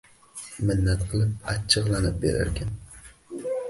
Minnat 0.69 1.05
kilib 1.13 1.47
achchiglanib 1.55 2.21
berarkan 2.27 2.77